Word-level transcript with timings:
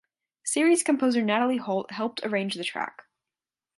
Series 0.43 0.81
composer 0.81 1.21
Natalie 1.21 1.57
Holt 1.57 1.91
helped 1.91 2.21
arrange 2.23 2.55
the 2.55 2.63
track. 2.63 3.03